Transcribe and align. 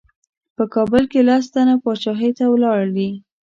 په 0.55 0.63
کابل 0.73 1.03
کې 1.11 1.19
لس 1.27 1.45
تنه 1.53 1.75
پاچاهۍ 1.83 2.31
ته 2.37 2.43
ولاړ 2.53 2.81
دي. 2.95 3.09